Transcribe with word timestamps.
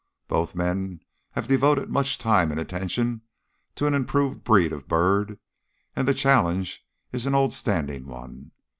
Both 0.27 0.55
men 0.55 1.01
have 1.33 1.45
devoted 1.47 1.87
much 1.91 2.17
time 2.17 2.49
and 2.49 2.59
attention 2.59 3.21
to 3.75 3.85
an 3.85 3.93
improved 3.93 4.43
breed 4.43 4.73
of 4.73 4.87
bird, 4.87 5.37
and 5.95 6.07
the 6.07 6.13
challenge 6.15 6.83
is 7.11 7.27
an 7.27 7.35
old 7.35 7.53
standing 7.53 8.07
one. 8.07 8.49